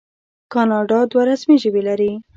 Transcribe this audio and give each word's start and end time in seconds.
کاناډا 0.53 0.99
دوه 1.11 1.23
رسمي 1.29 1.57
ژبې 1.63 1.81
لري. 1.89 2.11